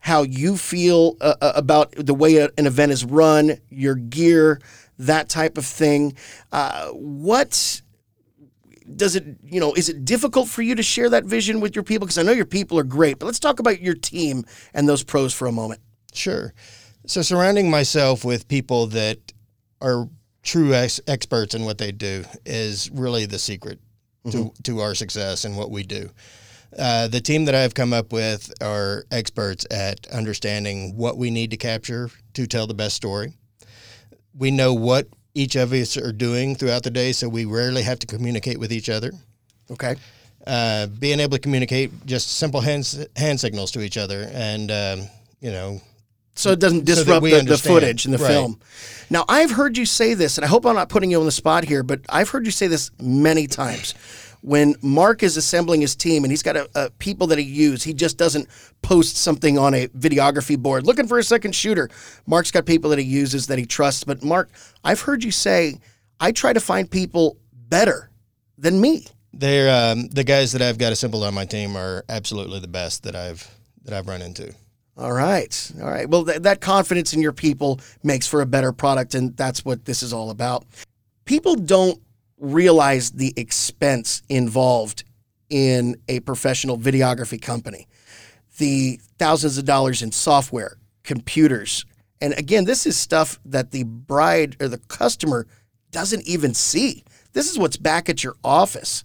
how 0.00 0.22
you 0.22 0.56
feel 0.56 1.16
uh, 1.20 1.34
uh 1.40 1.52
about 1.56 1.92
the 1.96 2.14
way 2.14 2.38
an 2.38 2.66
event 2.66 2.92
is 2.92 3.04
run, 3.04 3.58
your 3.68 3.94
gear, 3.94 4.60
that 4.98 5.28
type 5.28 5.58
of 5.58 5.64
thing. 5.64 6.16
Uh, 6.52 6.88
what 6.88 7.82
does 8.96 9.16
it 9.16 9.24
you 9.42 9.60
know 9.60 9.72
is 9.74 9.88
it 9.88 10.04
difficult 10.04 10.48
for 10.48 10.62
you 10.62 10.74
to 10.74 10.82
share 10.82 11.10
that 11.10 11.24
vision 11.24 11.60
with 11.60 11.74
your 11.74 11.82
people 11.82 12.06
because 12.06 12.18
i 12.18 12.22
know 12.22 12.32
your 12.32 12.44
people 12.44 12.78
are 12.78 12.84
great 12.84 13.18
but 13.18 13.26
let's 13.26 13.40
talk 13.40 13.60
about 13.60 13.80
your 13.80 13.94
team 13.94 14.44
and 14.74 14.88
those 14.88 15.02
pros 15.02 15.34
for 15.34 15.46
a 15.46 15.52
moment 15.52 15.80
sure 16.12 16.54
so 17.06 17.22
surrounding 17.22 17.70
myself 17.70 18.24
with 18.24 18.48
people 18.48 18.86
that 18.86 19.18
are 19.80 20.08
true 20.42 20.74
ex- 20.74 21.00
experts 21.06 21.54
in 21.54 21.64
what 21.64 21.78
they 21.78 21.92
do 21.92 22.24
is 22.46 22.90
really 22.90 23.26
the 23.26 23.38
secret 23.38 23.78
mm-hmm. 24.24 24.48
to, 24.48 24.62
to 24.62 24.80
our 24.80 24.94
success 24.94 25.44
and 25.44 25.56
what 25.56 25.70
we 25.70 25.82
do 25.82 26.10
uh, 26.76 27.08
the 27.08 27.20
team 27.20 27.46
that 27.46 27.54
I've 27.54 27.74
come 27.74 27.92
up 27.92 28.12
with 28.12 28.52
are 28.62 29.04
experts 29.10 29.66
at 29.70 30.06
understanding 30.08 30.96
what 30.96 31.16
we 31.16 31.30
need 31.30 31.50
to 31.52 31.56
capture 31.56 32.10
to 32.34 32.46
tell 32.46 32.66
the 32.66 32.74
best 32.74 32.94
story. 32.94 33.32
We 34.36 34.50
know 34.50 34.74
what 34.74 35.08
each 35.34 35.56
of 35.56 35.72
us 35.72 35.96
are 35.96 36.12
doing 36.12 36.54
throughout 36.54 36.82
the 36.82 36.90
day, 36.90 37.12
so 37.12 37.28
we 37.28 37.44
rarely 37.44 37.82
have 37.82 37.98
to 38.00 38.06
communicate 38.06 38.58
with 38.58 38.72
each 38.72 38.88
other. 38.88 39.12
Okay. 39.70 39.96
Uh, 40.46 40.86
being 40.86 41.20
able 41.20 41.36
to 41.36 41.42
communicate 41.42 42.06
just 42.06 42.38
simple 42.38 42.60
hand, 42.60 43.08
hand 43.16 43.38
signals 43.38 43.70
to 43.72 43.80
each 43.80 43.98
other, 43.98 44.28
and 44.32 44.70
um, 44.70 45.08
you 45.40 45.50
know, 45.50 45.80
so 46.34 46.52
it 46.52 46.60
doesn't 46.60 46.84
disrupt 46.84 47.26
so 47.26 47.38
the, 47.40 47.44
the, 47.44 47.58
footage 47.58 48.06
in 48.06 48.12
the 48.12 48.18
right. 48.18 48.28
film. 48.28 48.60
Now, 49.10 49.24
I've 49.28 49.50
heard 49.50 49.76
you 49.76 49.84
say 49.84 50.14
this, 50.14 50.38
and 50.38 50.44
I 50.44 50.48
hope 50.48 50.64
I'm 50.64 50.76
not 50.76 50.88
putting 50.88 51.10
you 51.10 51.18
on 51.18 51.26
the 51.26 51.32
spot 51.32 51.64
here, 51.64 51.82
but 51.82 52.00
I've 52.08 52.28
heard 52.28 52.46
you 52.46 52.52
say 52.52 52.68
this 52.68 52.92
many 53.00 53.48
times 53.48 53.94
when 54.40 54.74
Mark 54.82 55.22
is 55.22 55.36
assembling 55.36 55.80
his 55.80 55.96
team 55.96 56.24
and 56.24 56.30
he's 56.30 56.42
got 56.42 56.56
a, 56.56 56.68
a 56.74 56.90
people 56.90 57.26
that 57.28 57.38
he 57.38 57.44
uses, 57.44 57.82
he 57.82 57.92
just 57.92 58.16
doesn't 58.16 58.48
post 58.82 59.16
something 59.16 59.58
on 59.58 59.74
a 59.74 59.88
videography 59.88 60.58
board 60.58 60.86
looking 60.86 61.06
for 61.06 61.18
a 61.18 61.24
second 61.24 61.54
shooter. 61.54 61.88
Mark's 62.26 62.50
got 62.50 62.66
people 62.66 62.90
that 62.90 62.98
he 62.98 63.04
uses 63.04 63.46
that 63.48 63.58
he 63.58 63.66
trusts. 63.66 64.04
But 64.04 64.22
Mark, 64.22 64.50
I've 64.84 65.00
heard 65.00 65.24
you 65.24 65.30
say, 65.30 65.78
I 66.20 66.32
try 66.32 66.52
to 66.52 66.60
find 66.60 66.90
people 66.90 67.36
better 67.52 68.10
than 68.56 68.80
me. 68.80 69.06
They're 69.32 69.92
um, 69.92 70.08
the 70.08 70.24
guys 70.24 70.52
that 70.52 70.62
I've 70.62 70.78
got 70.78 70.92
assembled 70.92 71.24
on 71.24 71.34
my 71.34 71.44
team 71.44 71.76
are 71.76 72.04
absolutely 72.08 72.60
the 72.60 72.68
best 72.68 73.04
that 73.04 73.14
I've 73.14 73.48
that 73.84 73.94
I've 73.94 74.08
run 74.08 74.22
into. 74.22 74.52
All 74.96 75.12
right. 75.12 75.72
All 75.80 75.88
right. 75.88 76.08
Well, 76.08 76.24
th- 76.24 76.42
that 76.42 76.60
confidence 76.60 77.12
in 77.12 77.22
your 77.22 77.32
people 77.32 77.80
makes 78.02 78.26
for 78.26 78.40
a 78.40 78.46
better 78.46 78.72
product, 78.72 79.14
and 79.14 79.36
that's 79.36 79.64
what 79.64 79.84
this 79.84 80.02
is 80.02 80.12
all 80.12 80.30
about. 80.30 80.64
People 81.24 81.54
don't 81.54 82.00
realize 82.38 83.10
the 83.10 83.32
expense 83.36 84.22
involved 84.28 85.04
in 85.50 85.96
a 86.08 86.20
professional 86.20 86.78
videography 86.78 87.40
company. 87.40 87.86
The 88.58 89.00
thousands 89.18 89.58
of 89.58 89.64
dollars 89.64 90.02
in 90.02 90.12
software, 90.12 90.78
computers. 91.04 91.84
And 92.20 92.34
again, 92.34 92.64
this 92.64 92.86
is 92.86 92.96
stuff 92.96 93.38
that 93.44 93.70
the 93.70 93.84
bride 93.84 94.56
or 94.60 94.68
the 94.68 94.78
customer 94.78 95.46
doesn't 95.90 96.26
even 96.26 96.54
see. 96.54 97.04
This 97.32 97.50
is 97.50 97.58
what's 97.58 97.76
back 97.76 98.08
at 98.08 98.24
your 98.24 98.34
office. 98.42 99.04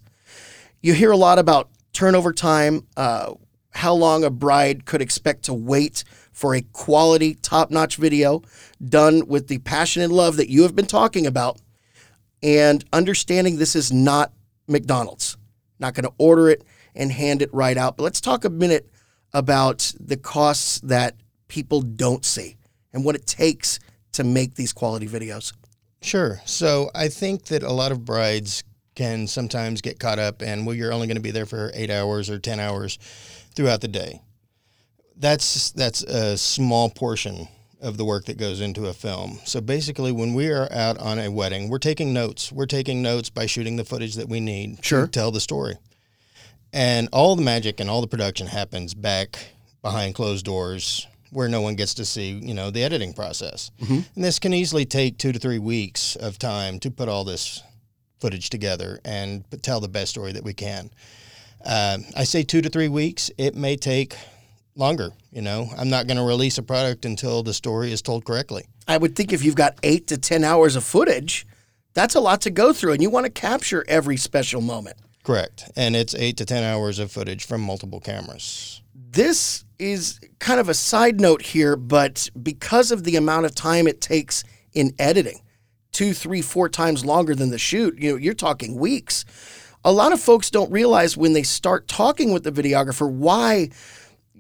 You 0.82 0.94
hear 0.94 1.12
a 1.12 1.18
lot 1.18 1.40
about 1.40 1.70
turnover 1.94 2.34
time, 2.34 2.88
uh, 2.98 3.34
how 3.72 3.94
long 3.94 4.24
a 4.24 4.30
bride 4.30 4.86
could 4.86 5.02
expect 5.02 5.44
to 5.44 5.54
wait 5.54 6.04
for 6.32 6.56
a 6.56 6.62
quality, 6.74 7.36
top 7.36 7.72
notch 7.72 7.96
video 7.96 8.42
done 8.84 9.28
with 9.28 9.48
the 9.48 9.60
passion 9.60 10.02
and 10.02 10.12
love 10.12 10.36
that 10.38 10.50
you 10.50 10.63
have 10.63 10.75
been 10.75 10.86
talking 10.86 11.25
about 11.25 11.60
and 12.44 12.84
understanding 12.92 13.58
this 13.58 13.76
is 13.76 13.92
not 13.92 14.34
McDonald's. 14.68 15.38
Not 15.80 15.96
going 15.96 16.04
to 16.04 16.14
order 16.18 16.50
it 16.50 16.64
and 16.94 17.12
hand 17.12 17.42
it 17.42 17.50
right 17.54 17.78
out. 17.78 17.98
But 17.98 18.04
let's 18.04 18.22
talk 18.22 18.46
a 18.46 18.50
minute 18.50 18.92
about 19.34 19.94
the 20.00 20.18
costs 20.18 20.80
that 20.82 21.16
people 21.48 21.82
don't 21.82 22.24
see 22.24 22.58
and 22.92 23.04
what 23.04 23.16
it 23.16 23.26
takes 23.26 23.80
to 24.12 24.24
make 24.24 24.56
these 24.56 24.74
quality 24.74 25.08
videos. 25.08 25.54
Sure. 26.02 26.42
So 26.46 26.92
I 26.94 27.08
think 27.08 27.46
that 27.46 27.64
a 27.64 27.72
lot 27.72 27.92
of 27.92 28.06
brides 28.06 28.64
can 28.96 29.26
sometimes 29.26 29.82
get 29.82 30.00
caught 30.00 30.20
up 30.20 30.42
and 30.44 30.68
well, 30.68 30.76
you're 30.76 30.94
only 30.94 31.08
going 31.08 31.16
to 31.16 31.22
be 31.22 31.32
there 31.32 31.48
for 31.48 31.72
eight 31.74 31.90
hours 31.90 32.30
or 32.30 32.38
10 32.38 32.60
hours 32.60 33.00
throughout 33.56 33.82
the 33.82 33.88
day. 33.88 34.22
That's, 35.16 35.72
that's 35.72 36.04
a 36.04 36.38
small 36.38 36.90
portion 36.90 37.48
of 37.84 37.98
the 37.98 38.06
work 38.06 38.25
that 38.25 38.38
goes 38.38 38.62
into 38.62 38.88
a 38.88 38.94
film. 38.94 39.40
So 39.46 39.62
basically, 39.62 40.12
when 40.12 40.34
we 40.34 40.50
are 40.50 40.72
out 40.72 40.98
on 40.98 41.20
a 41.20 41.30
wedding, 41.30 41.70
we're 41.70 41.78
taking 41.80 42.13
notes. 42.13 42.52
We're 42.52 42.66
taking 42.66 43.02
notes 43.02 43.30
by 43.30 43.46
shooting 43.46 43.75
the 43.75 43.84
footage 43.86 44.16
that 44.16 44.30
we 44.30 44.40
need 44.40 44.84
Sure. 44.84 45.06
to 45.06 45.12
tell 45.12 45.32
the 45.32 45.40
story. 45.42 45.75
And 46.72 47.10
all 47.12 47.36
the 47.36 47.44
magic 47.44 47.80
and 47.80 47.90
all 47.90 48.02
the 48.02 48.08
production 48.08 48.48
happens 48.48 48.94
back 48.94 49.38
behind 49.82 50.16
closed 50.16 50.46
doors 50.46 51.08
where 51.30 51.48
no 51.50 51.62
one 51.62 51.75
gets 51.75 51.94
to 51.96 52.06
see, 52.06 52.30
you 52.32 52.54
know, 52.54 52.70
the 52.72 52.84
editing 52.84 53.13
process. 53.13 53.70
And 53.80 54.06
this 54.16 54.40
can 54.40 54.54
easily 54.54 54.86
take 54.86 55.18
two 55.18 55.32
to 55.32 55.40
three 55.40 55.60
weeks 55.60 56.16
of 56.16 56.40
time 56.40 56.80
to 56.80 56.92
put 56.92 57.10
all 57.10 57.24
this 57.24 57.62
footage 58.20 58.50
together 58.50 59.00
and 59.04 59.44
tell 59.62 59.80
the 59.80 59.88
best 59.88 60.12
story 60.12 60.32
that 60.32 60.44
we 60.44 60.54
can. 60.54 60.90
Um, 61.66 62.06
I 62.16 62.24
say 62.24 62.44
two 62.44 62.62
to 62.62 62.70
three 62.70 62.88
weeks. 62.88 63.30
It 63.38 63.56
may 63.56 63.75
take 63.75 64.16
longer. 64.75 65.12
You 65.32 65.42
know, 65.42 65.70
I'm 65.77 65.89
not 65.89 66.08
going 66.08 66.18
to 66.18 66.24
release 66.24 66.58
a 66.58 66.63
product 66.63 67.06
until 67.06 67.44
the 67.44 67.53
story 67.53 67.92
is 67.92 68.01
told 68.01 68.25
correctly. 68.25 68.65
I 68.88 68.98
would 68.98 69.15
think 69.15 69.32
if 69.32 69.44
you've 69.44 69.56
got 69.56 69.77
eight 69.84 70.08
to 70.08 70.18
10 70.18 70.44
hours 70.44 70.75
of 70.75 70.84
footage, 70.84 71.46
that's 71.94 72.15
a 72.15 72.20
lot 72.20 72.42
to 72.42 72.50
go 72.50 72.74
through, 72.74 72.94
and 72.94 73.01
you 73.01 73.10
want 73.10 73.25
to 73.25 73.32
capture 73.32 73.86
every 73.88 74.18
special 74.18 74.62
moment. 74.62 74.98
Correct. 75.24 75.72
And 75.75 75.96
it's 75.96 76.13
eight 76.15 76.38
to 76.38 76.46
10 76.46 76.63
hours 76.63 77.00
of 77.00 77.12
footage 77.12 77.46
from 77.46 77.62
multiple 77.62 78.00
cameras. 78.00 78.82
This 78.94 79.63
is 79.80 80.20
kind 80.39 80.60
of 80.60 80.70
a 80.70 80.74
side 80.74 81.22
note 81.22 81.42
here, 81.42 81.75
but 81.75 82.30
because 82.42 82.92
of 82.92 83.03
the 83.03 83.15
amount 83.15 83.46
of 83.46 83.56
time 83.56 83.88
it 83.88 84.01
takes 84.01 84.44
in 84.74 84.94
editing, 85.00 85.42
two, 85.92 86.13
three, 86.13 86.42
four 86.42 86.68
times 86.68 87.06
longer 87.06 87.36
than 87.36 87.51
the 87.51 87.58
shoot, 87.58 87.98
you 87.98 88.12
know, 88.12 88.18
you're 88.18 88.34
talking 88.34 88.75
weeks. 88.75 89.24
A 89.86 89.92
lot 89.92 90.13
of 90.13 90.20
folks 90.20 90.50
don't 90.50 90.72
realize 90.72 91.15
when 91.15 91.34
they 91.34 91.44
start 91.44 91.88
talking 91.88 92.34
with 92.34 92.44
the 92.44 92.51
videographer 92.51 93.10
why, 93.10 93.70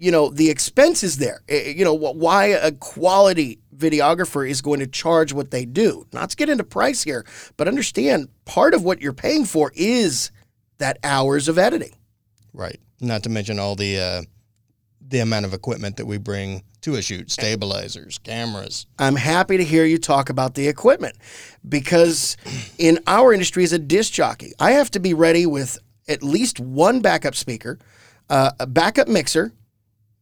you 0.03 0.11
know, 0.11 0.29
the 0.29 0.49
expense 0.49 1.01
is 1.01 1.17
there. 1.17 1.41
Eh, 1.47 1.69
You 1.77 1.85
know, 1.85 1.93
why 1.93 2.47
a 2.47 2.73
quality 2.73 3.59
videographer 3.75 4.47
is 4.47 4.61
going 4.61 4.81
to 4.81 4.87
charge 4.87 5.31
what 5.31 5.49
they 5.49 5.63
do. 5.65 6.05
Not 6.11 6.29
to 6.31 6.35
get 6.35 6.49
into 6.49 6.65
price 6.65 7.03
here, 7.03 7.25
but 7.55 7.69
understand 7.69 8.27
part 8.43 8.73
of 8.73 8.83
what 8.83 9.01
you're 9.01 9.13
paying 9.13 9.45
for 9.45 9.71
is 9.75 10.29
that 10.79 10.97
hours 11.05 11.47
of 11.47 11.57
editing. 11.57 11.95
Right. 12.53 12.81
Not 12.99 13.23
to 13.23 13.29
mention 13.29 13.59
all 13.59 13.75
the 13.75 13.97
uh, 13.97 14.21
the 15.07 15.19
amount 15.19 15.45
of 15.45 15.53
equipment 15.53 15.95
that 15.97 16.05
we 16.05 16.17
bring 16.17 16.63
to 16.81 16.95
a 16.95 17.01
shoot, 17.01 17.31
stabilizers, 17.31 18.17
cameras. 18.17 18.85
I'm 18.99 19.15
happy 19.15 19.55
to 19.55 19.63
hear 19.63 19.85
you 19.85 19.97
talk 19.97 20.29
about 20.29 20.55
the 20.55 20.67
equipment 20.67 21.15
because 21.67 22.35
in 22.77 22.99
our 23.07 23.31
industry 23.31 23.63
as 23.63 23.71
a 23.71 23.79
disc 23.79 24.11
jockey, 24.11 24.51
I 24.59 24.71
have 24.71 24.91
to 24.91 24.99
be 24.99 25.13
ready 25.13 25.45
with 25.45 25.77
at 26.09 26.23
least 26.23 26.59
one 26.59 26.99
backup 26.99 27.35
speaker, 27.35 27.79
uh, 28.29 28.51
a 28.59 28.67
backup 28.67 29.07
mixer, 29.07 29.53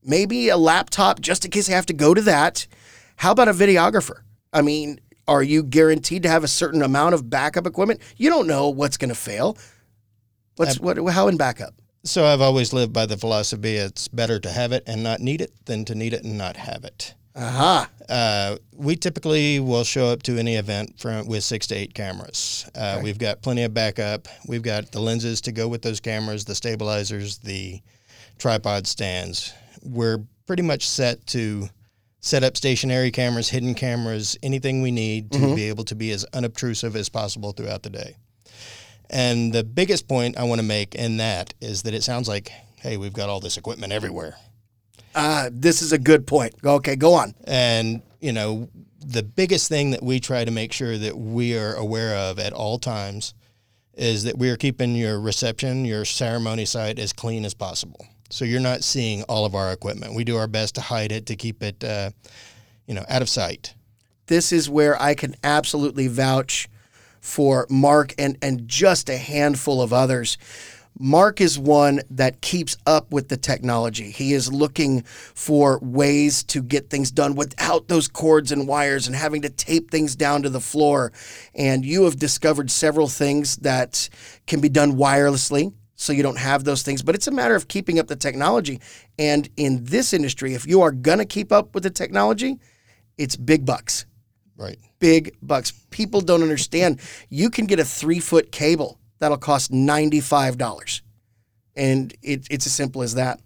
maybe 0.03 0.49
a 0.49 0.57
laptop 0.57 1.19
just 1.19 1.45
in 1.45 1.51
case 1.51 1.69
I 1.69 1.73
have 1.73 1.85
to 1.87 1.93
go 1.93 2.13
to 2.13 2.21
that. 2.21 2.67
How 3.17 3.31
about 3.31 3.47
a 3.47 3.53
videographer? 3.53 4.21
I 4.53 4.61
mean, 4.61 4.99
are 5.27 5.43
you 5.43 5.63
guaranteed 5.63 6.23
to 6.23 6.29
have 6.29 6.43
a 6.43 6.47
certain 6.47 6.81
amount 6.81 7.13
of 7.13 7.29
backup 7.29 7.67
equipment? 7.67 8.01
You 8.17 8.29
don't 8.29 8.47
know 8.47 8.69
what's 8.69 8.97
going 8.97 9.09
to 9.09 9.15
fail. 9.15 9.57
What's 10.55 10.79
what? 10.79 10.97
How 11.09 11.27
in 11.27 11.37
backup? 11.37 11.73
So 12.03 12.25
I've 12.25 12.41
always 12.41 12.73
lived 12.73 12.93
by 12.93 13.05
the 13.05 13.17
philosophy 13.17 13.75
it's 13.75 14.07
better 14.07 14.39
to 14.39 14.49
have 14.49 14.71
it 14.71 14.83
and 14.87 15.03
not 15.03 15.19
need 15.19 15.39
it 15.41 15.51
than 15.65 15.85
to 15.85 15.95
need 15.95 16.13
it 16.13 16.23
and 16.23 16.37
not 16.37 16.57
have 16.57 16.83
it. 16.83 17.13
Aha. 17.35 17.89
Uh, 18.09 18.57
we 18.75 18.95
typically 18.95 19.59
will 19.59 19.83
show 19.83 20.07
up 20.07 20.21
to 20.23 20.37
any 20.37 20.55
event 20.55 20.99
from, 20.99 21.27
with 21.27 21.43
six 21.43 21.67
to 21.67 21.75
eight 21.75 21.93
cameras. 21.93 22.69
Uh, 22.75 22.99
We've 23.01 23.17
got 23.17 23.41
plenty 23.41 23.63
of 23.63 23.73
backup. 23.73 24.27
We've 24.47 24.63
got 24.63 24.91
the 24.91 24.99
lenses 24.99 25.39
to 25.41 25.51
go 25.51 25.67
with 25.67 25.81
those 25.81 25.99
cameras, 25.99 26.43
the 26.43 26.55
stabilizers, 26.55 27.37
the 27.37 27.81
tripod 28.37 28.87
stands. 28.87 29.53
We're 29.83 30.19
pretty 30.45 30.63
much 30.63 30.87
set 30.87 31.25
to 31.27 31.69
set 32.19 32.43
up 32.43 32.55
stationary 32.55 33.11
cameras, 33.11 33.49
hidden 33.49 33.73
cameras, 33.73 34.37
anything 34.43 34.81
we 34.81 34.91
need 34.91 35.31
to 35.31 35.55
be 35.55 35.69
able 35.69 35.83
to 35.85 35.95
be 35.95 36.11
as 36.11 36.23
unobtrusive 36.33 36.95
as 36.95 37.09
possible 37.09 37.51
throughout 37.51 37.83
the 37.83 37.89
day. 37.89 38.15
And 39.09 39.51
the 39.51 39.63
biggest 39.63 40.07
point 40.07 40.37
I 40.37 40.43
want 40.43 40.61
to 40.61 40.65
make 40.65 40.95
in 40.95 41.17
that 41.17 41.53
is 41.59 41.81
that 41.83 41.93
it 41.93 42.03
sounds 42.03 42.27
like, 42.27 42.51
hey, 42.77 42.95
we've 42.97 43.13
got 43.13 43.27
all 43.27 43.39
this 43.39 43.57
equipment 43.57 43.91
everywhere. 43.91 44.35
Uh, 45.13 45.49
this 45.51 45.81
is 45.81 45.91
a 45.91 45.97
good 45.97 46.25
point. 46.25 46.55
Okay, 46.63 46.95
go 46.95 47.13
on. 47.13 47.33
And, 47.43 48.01
you 48.21 48.31
know, 48.31 48.69
the 49.03 49.23
biggest 49.23 49.67
thing 49.67 49.91
that 49.91 50.03
we 50.03 50.19
try 50.19 50.45
to 50.45 50.51
make 50.51 50.71
sure 50.71 50.97
that 50.97 51.17
we 51.17 51.57
are 51.57 51.73
aware 51.73 52.15
of 52.15 52.39
at 52.39 52.53
all 52.53 52.77
times 52.77 53.33
is 53.95 54.23
that 54.23 54.37
we 54.37 54.49
are 54.49 54.55
keeping 54.55 54.95
your 54.95 55.19
reception, 55.19 55.85
your 55.85 56.05
ceremony 56.05 56.65
site 56.65 56.99
as 56.99 57.11
clean 57.11 57.43
as 57.43 57.53
possible. 57.53 58.07
So 58.31 58.45
you're 58.45 58.59
not 58.61 58.83
seeing 58.83 59.23
all 59.23 59.45
of 59.45 59.53
our 59.55 59.71
equipment. 59.71 60.15
We 60.15 60.23
do 60.23 60.37
our 60.37 60.47
best 60.47 60.75
to 60.75 60.81
hide 60.81 61.11
it, 61.11 61.25
to 61.27 61.35
keep 61.35 61.61
it, 61.61 61.83
uh, 61.83 62.11
you 62.87 62.93
know, 62.93 63.05
out 63.09 63.21
of 63.21 63.29
sight. 63.29 63.73
this 64.27 64.53
is 64.53 64.69
where 64.69 64.99
I 65.01 65.13
can 65.13 65.35
absolutely 65.43 66.07
vouch 66.07 66.69
for 67.19 67.67
Mark 67.69 68.15
and, 68.17 68.37
and 68.41 68.65
just 68.65 69.09
a 69.09 69.17
handful 69.17 69.81
of 69.81 69.91
others. 69.91 70.37
Mark 70.97 71.41
is 71.41 71.59
one 71.59 71.99
that 72.09 72.41
keeps 72.41 72.77
up 72.85 73.11
with 73.11 73.27
the 73.27 73.37
technology. 73.37 74.09
He 74.09 74.33
is 74.33 74.51
looking 74.51 75.01
for 75.03 75.79
ways 75.81 76.43
to 76.45 76.61
get 76.61 76.89
things 76.89 77.11
done 77.11 77.35
without 77.35 77.89
those 77.89 78.07
cords 78.07 78.53
and 78.53 78.67
wires 78.67 79.07
and 79.07 79.15
having 79.15 79.41
to 79.41 79.49
tape 79.49 79.91
things 79.91 80.15
down 80.15 80.43
to 80.43 80.49
the 80.49 80.59
floor. 80.61 81.11
And 81.53 81.85
you 81.85 82.03
have 82.05 82.17
discovered 82.17 82.71
several 82.71 83.07
things 83.09 83.57
that 83.57 84.09
can 84.47 84.61
be 84.61 84.69
done 84.69 84.93
wirelessly. 84.93 85.73
So 86.01 86.13
you 86.13 86.23
don't 86.23 86.39
have 86.39 86.63
those 86.63 86.81
things, 86.81 87.03
but 87.03 87.13
it's 87.13 87.27
a 87.27 87.31
matter 87.31 87.53
of 87.53 87.67
keeping 87.67 87.99
up 87.99 88.07
the 88.07 88.15
technology. 88.15 88.81
And 89.19 89.47
in 89.55 89.83
this 89.83 90.13
industry, 90.13 90.55
if 90.55 90.65
you 90.65 90.81
are 90.81 90.91
going 90.91 91.19
to 91.19 91.25
keep 91.25 91.51
up 91.51 91.75
with 91.75 91.83
the 91.83 91.91
technology, 91.91 92.57
it's 93.19 93.35
big 93.35 93.67
bucks 93.67 94.07
Right. 94.57 94.79
big 94.97 95.35
bucks. 95.43 95.71
People 95.91 96.21
don't 96.21 96.41
understand. 96.41 96.99
You 97.29 97.51
can 97.51 97.67
get 97.67 97.79
a 97.79 97.85
three 97.85 98.19
foot 98.19 98.51
cable 98.51 98.99
that'll 99.19 99.37
cost 99.37 99.71
$95. 99.71 101.01
And 101.75 102.11
it, 102.23 102.47
it's 102.49 102.65
as 102.65 102.73
simple 102.73 103.03
as 103.03 103.13
that. 103.13 103.39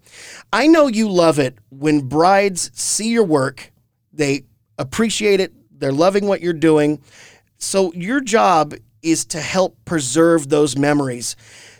I 0.50 0.66
know 0.66 0.86
you 0.86 1.10
love 1.10 1.38
it 1.38 1.58
when 1.68 2.08
brides 2.08 2.70
see 2.72 3.10
your 3.10 3.24
work, 3.24 3.70
they 4.14 4.44
appreciate 4.78 5.40
it, 5.40 5.52
they're 5.78 5.92
loving 5.92 6.26
what 6.26 6.40
you're 6.40 6.54
doing. 6.54 7.02
So, 7.58 7.92
your 7.92 8.20
job 8.22 8.74
is 9.02 9.26
to 9.26 9.40
help 9.40 9.76
preserve 9.84 10.48
those 10.48 10.76
memories. 10.76 11.36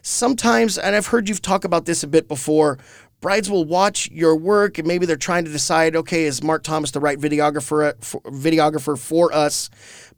Sometimes, 0.07 0.79
and 0.79 0.95
I've 0.95 1.09
heard 1.09 1.29
you 1.29 1.35
talk 1.35 1.65
about 1.65 1.85
this 1.85 2.05
a 2.05 2.07
bit 2.07 2.29
before, 2.29 2.79
brides 3.21 3.51
will 3.51 3.65
watch 3.65 4.09
your 4.13 4.37
work 4.37 4.79
and 4.79 4.87
maybe 4.87 5.05
they're 5.05 5.17
trying 5.17 5.45
to 5.47 5.51
decide, 5.51 5.97
okay, 5.97 6.27
is 6.27 6.45
Mark 6.45 6.63
Thomas 6.63 6.93
the 6.93 7.01
right 7.01 7.19
videographer 7.19 7.89
uh, 7.89 7.95
for, 7.99 8.21
videographer 8.21 8.97
for 8.97 9.33
us? 9.33 9.69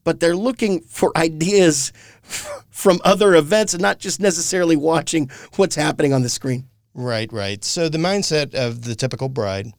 But 0.04 0.20
they're 0.20 0.36
looking 0.36 0.82
for 0.82 1.16
ideas 1.16 1.94
from 2.70 3.00
other 3.02 3.34
events 3.34 3.72
and 3.72 3.80
not 3.80 3.98
just 3.98 4.20
necessarily 4.20 4.76
watching 4.76 5.30
what's 5.56 5.74
happening 5.74 6.12
on 6.12 6.20
the 6.20 6.28
screen. 6.28 6.68
Right, 6.92 7.32
right. 7.32 7.64
So 7.64 7.88
the 7.88 7.96
mindset 7.96 8.54
of 8.54 8.84
the 8.84 8.94
typical 8.94 9.30
bride 9.30 9.72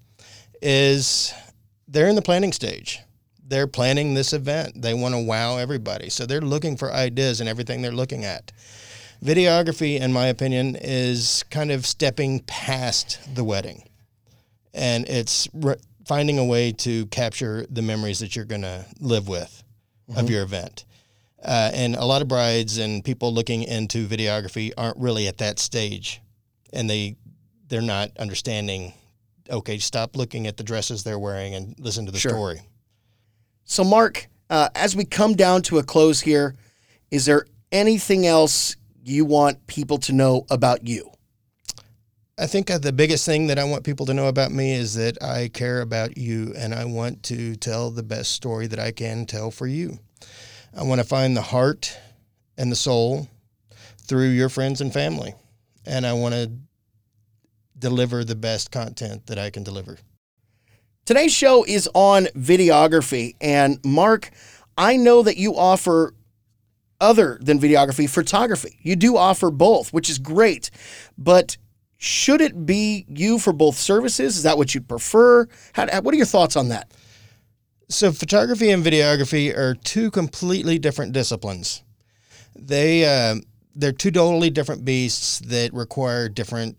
is 0.59 1.31
they're 1.87 2.09
in 2.09 2.15
the 2.15 2.23
planning 2.23 2.51
stage. 2.51 2.99
They're 3.47 3.67
planning 3.67 4.15
this 4.15 4.33
event. 4.33 4.81
They 4.81 4.95
want 4.95 5.13
to 5.13 5.23
wow 5.23 5.57
everybody. 5.57 6.09
So 6.09 6.25
they're 6.25 6.41
looking 6.41 6.77
for 6.77 6.91
ideas 6.91 7.41
and 7.41 7.47
everything 7.47 7.83
they're 7.83 7.91
looking 7.91 8.25
at. 8.25 8.51
Videography, 9.23 9.99
in 9.99 10.13
my 10.13 10.27
opinion, 10.27 10.77
is 10.79 11.43
kind 11.49 11.71
of 11.71 11.85
stepping 11.85 12.39
past 12.41 13.19
the 13.35 13.43
wedding. 13.43 13.83
And 14.73 15.07
it's 15.09 15.47
re- 15.53 15.75
finding 16.05 16.39
a 16.39 16.45
way 16.45 16.71
to 16.71 17.05
capture 17.07 17.65
the 17.69 17.81
memories 17.81 18.19
that 18.19 18.35
you're 18.35 18.45
going 18.45 18.61
to 18.61 18.85
live 18.99 19.27
with 19.27 19.63
of 20.15 20.29
your 20.29 20.41
event. 20.41 20.85
Uh, 21.43 21.69
and 21.73 21.95
a 21.95 22.03
lot 22.05 22.21
of 22.21 22.27
brides 22.27 22.77
and 22.77 23.03
people 23.03 23.33
looking 23.33 23.63
into 23.63 24.07
videography 24.07 24.71
aren't 24.77 24.97
really 24.97 25.27
at 25.27 25.37
that 25.37 25.59
stage 25.59 26.21
and 26.73 26.89
they 26.89 27.15
they're 27.69 27.81
not 27.81 28.11
understanding 28.17 28.91
okay 29.49 29.77
stop 29.77 30.17
looking 30.17 30.47
at 30.47 30.57
the 30.57 30.63
dresses 30.63 31.03
they're 31.03 31.17
wearing 31.19 31.55
and 31.55 31.75
listen 31.79 32.05
to 32.05 32.11
the 32.11 32.19
Sure. 32.19 32.31
story 32.31 32.61
So, 33.63 33.83
Mark, 33.85 34.27
uh, 34.49 34.67
as 34.75 34.95
we 34.97 35.05
come 35.05 35.33
down 35.35 35.61
to 35.63 35.77
a 35.77 35.83
close 35.83 36.19
here, 36.21 36.55
is 37.09 37.25
there 37.25 37.45
anything 37.71 38.25
else 38.25 38.75
you 39.09 39.25
want 39.25 39.67
people 39.67 39.97
to 39.97 40.13
know 40.13 40.45
about 40.49 40.87
you? 40.87 41.11
i 42.37 42.47
think 42.47 42.71
uh, 42.71 42.77
the 42.77 42.93
biggest 42.93 43.25
thing 43.25 43.47
that 43.47 43.59
i 43.59 43.63
want 43.63 43.83
people 43.83 44.05
to 44.05 44.13
know 44.13 44.27
about 44.27 44.51
me 44.51 44.73
is 44.73 44.93
that 44.95 45.21
i 45.21 45.49
care 45.49 45.81
about 45.81 46.17
you 46.17 46.53
and 46.57 46.73
i 46.73 46.85
want 46.85 47.21
to 47.21 47.55
tell 47.57 47.91
the 47.91 48.03
best 48.03 48.31
story 48.31 48.65
that 48.65 48.79
i 48.79 48.91
can 48.91 49.25
tell 49.25 49.51
for 49.51 49.67
you 49.67 49.99
i 50.77 50.81
want 50.81 51.01
to 51.01 51.07
find 51.07 51.35
the 51.35 51.41
heart 51.41 51.97
and 52.57 52.71
the 52.71 52.75
soul 52.77 53.27
through 53.97 54.29
your 54.29 54.47
friends 54.47 54.79
and 54.79 54.93
family 54.93 55.33
and 55.85 56.05
i 56.05 56.13
want 56.13 56.33
to 56.33 56.49
deliver 57.77 58.23
the 58.23 58.35
best 58.35 58.71
content 58.71 59.25
that 59.27 59.37
i 59.37 59.49
can 59.49 59.63
deliver 59.63 59.97
Today's 61.09 61.33
show 61.33 61.65
is 61.65 61.89
on 61.95 62.25
videography. 62.37 63.33
And 63.41 63.83
Mark, 63.83 64.29
I 64.77 64.95
know 64.95 65.23
that 65.23 65.37
you 65.37 65.55
offer 65.55 66.13
other 67.01 67.37
than 67.41 67.59
videography, 67.59 68.09
photography. 68.09 68.79
You 68.81 68.95
do 68.95 69.17
offer 69.17 69.51
both, 69.51 69.93
which 69.93 70.09
is 70.09 70.17
great. 70.17 70.69
But 71.17 71.57
should 71.97 72.41
it 72.41 72.65
be 72.65 73.05
you 73.07 73.39
for 73.39 73.53
both 73.53 73.75
services? 73.75 74.37
Is 74.37 74.43
that 74.43 74.57
what 74.57 74.73
you'd 74.73 74.87
prefer? 74.87 75.47
How, 75.73 76.01
what 76.01 76.13
are 76.13 76.17
your 76.17 76.25
thoughts 76.25 76.55
on 76.55 76.69
that? 76.69 76.91
So, 77.89 78.11
photography 78.11 78.69
and 78.69 78.85
videography 78.85 79.55
are 79.55 79.73
two 79.73 80.11
completely 80.11 80.77
different 80.77 81.11
disciplines. 81.11 81.83
They 82.55 83.05
uh, 83.05 83.37
they're 83.75 83.91
two 83.91 84.11
totally 84.11 84.49
different 84.49 84.85
beasts 84.85 85.39
that 85.39 85.73
require 85.73 86.29
different 86.29 86.77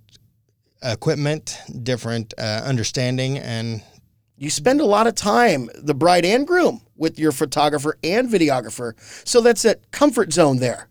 equipment, 0.83 1.59
different 1.83 2.33
uh, 2.39 2.62
understanding, 2.65 3.39
and 3.39 3.83
you 4.41 4.49
spend 4.51 4.81
a 4.81 4.85
lot 4.87 5.07
of 5.07 5.15
time, 5.15 5.69
the 5.77 5.95
bride 5.95 6.25
and 6.25 6.47
groom, 6.47 6.81
with 6.97 7.19
your 7.19 7.31
photographer 7.31 7.97
and 8.03 8.29
videographer. 8.29 8.95
So 9.29 9.41
that's 9.41 9.63
that 9.63 9.91
comfort 9.93 10.33
zone 10.33 10.59
there. 10.59 10.89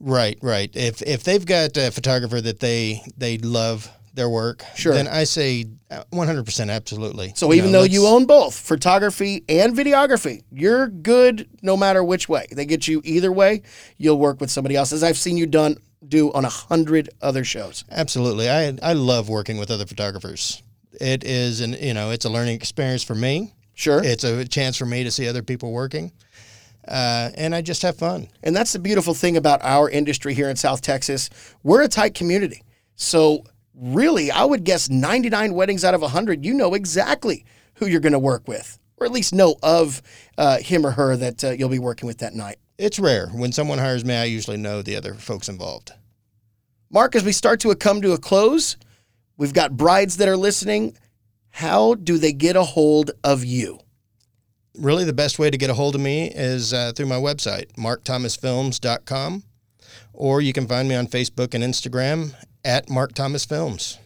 Right, 0.00 0.38
right. 0.42 0.70
If 0.74 1.00
if 1.02 1.22
they've 1.24 1.44
got 1.46 1.76
a 1.76 1.90
photographer 1.90 2.40
that 2.40 2.60
they 2.60 3.02
they 3.16 3.38
love 3.38 3.90
their 4.12 4.28
work, 4.28 4.64
Sure. 4.74 4.92
then 4.92 5.06
I 5.06 5.22
say 5.24 5.66
uh, 5.88 6.02
100% 6.12 6.68
absolutely. 6.70 7.32
So 7.36 7.52
You 7.52 7.58
even 7.58 7.70
know, 7.70 7.78
though 7.80 7.84
you 7.84 8.06
own 8.06 8.26
both 8.26 8.58
photography 8.58 9.44
and 9.48 9.76
videography, 9.76 10.42
you're 10.50 10.88
good 10.88 11.48
no 11.62 11.76
matter 11.76 12.02
which 12.02 12.28
way. 12.28 12.46
They 12.50 12.64
get 12.66 12.88
you 12.88 13.00
either 13.04 13.30
way. 13.30 13.62
You'll 13.98 14.18
work 14.18 14.40
with 14.40 14.50
somebody 14.50 14.74
else, 14.74 14.92
as 14.92 15.04
I've 15.04 15.16
seen 15.16 15.36
you 15.36 15.46
done 15.46 15.76
do 16.08 16.32
on 16.32 16.44
a 16.44 16.48
hundred 16.48 17.10
other 17.22 17.44
shows. 17.44 17.84
Absolutely. 17.90 18.50
I 18.50 18.76
I 18.82 18.94
love 18.94 19.28
working 19.28 19.58
with 19.58 19.70
other 19.70 19.86
photographers. 19.86 20.62
It 21.00 21.24
is 21.24 21.60
an 21.60 21.72
you 21.72 21.94
know, 21.94 22.10
it's 22.10 22.24
a 22.24 22.30
learning 22.30 22.54
experience 22.56 23.02
for 23.02 23.14
me. 23.14 23.54
Sure. 23.74 24.02
It's 24.04 24.24
a 24.24 24.46
chance 24.46 24.76
for 24.76 24.86
me 24.86 25.04
to 25.04 25.10
see 25.10 25.26
other 25.26 25.42
people 25.42 25.72
working. 25.72 26.12
Uh, 26.86 27.30
and 27.34 27.54
I 27.54 27.62
just 27.62 27.82
have 27.82 27.96
fun. 27.96 28.28
And 28.42 28.54
that's 28.54 28.72
the 28.72 28.78
beautiful 28.78 29.14
thing 29.14 29.36
about 29.36 29.60
our 29.62 29.88
industry 29.88 30.34
here 30.34 30.50
in 30.50 30.56
South 30.56 30.82
Texas. 30.82 31.30
We're 31.62 31.82
a 31.82 31.88
tight 31.88 32.14
community. 32.14 32.62
So, 32.96 33.44
really, 33.74 34.30
I 34.30 34.44
would 34.44 34.64
guess 34.64 34.90
99 34.90 35.54
weddings 35.54 35.84
out 35.84 35.94
of 35.94 36.02
100, 36.02 36.44
you 36.44 36.52
know 36.52 36.74
exactly 36.74 37.44
who 37.74 37.86
you're 37.86 38.00
going 38.00 38.12
to 38.12 38.18
work 38.18 38.46
with, 38.46 38.78
or 38.98 39.06
at 39.06 39.12
least 39.12 39.34
know 39.34 39.56
of 39.62 40.02
uh, 40.36 40.58
him 40.58 40.84
or 40.84 40.90
her 40.90 41.16
that 41.16 41.44
uh, 41.44 41.50
you'll 41.50 41.70
be 41.70 41.78
working 41.78 42.06
with 42.06 42.18
that 42.18 42.34
night. 42.34 42.56
It's 42.76 42.98
rare. 42.98 43.28
When 43.28 43.52
someone 43.52 43.78
hires 43.78 44.04
me, 44.04 44.14
I 44.14 44.24
usually 44.24 44.56
know 44.56 44.82
the 44.82 44.96
other 44.96 45.14
folks 45.14 45.48
involved. 45.48 45.92
Mark, 46.90 47.14
as 47.14 47.24
we 47.24 47.32
start 47.32 47.60
to 47.60 47.74
come 47.76 48.02
to 48.02 48.12
a 48.12 48.18
close, 48.18 48.76
we've 49.40 49.54
got 49.54 49.76
brides 49.76 50.18
that 50.18 50.28
are 50.28 50.36
listening. 50.36 50.96
How 51.48 51.94
do 51.94 52.18
they 52.18 52.32
get 52.32 52.54
a 52.54 52.62
hold 52.62 53.10
of 53.24 53.44
you? 53.44 53.80
Really, 54.78 55.04
the 55.04 55.12
best 55.12 55.40
way 55.40 55.50
to 55.50 55.58
get 55.58 55.70
a 55.70 55.74
hold 55.74 55.96
of 55.96 56.00
me 56.00 56.30
is 56.32 56.72
uh, 56.72 56.92
through 56.94 57.06
my 57.06 57.16
website, 57.16 57.72
markthomasfilms.com, 57.72 59.42
or 60.12 60.40
you 60.40 60.52
can 60.52 60.68
find 60.68 60.88
me 60.88 60.94
on 60.94 61.08
Facebook 61.08 61.54
and 61.54 61.64
Instagram 61.64 62.34
at 62.64 62.88
Mark 62.88 63.14
Thomas 63.14 63.44
Films. 63.44 63.98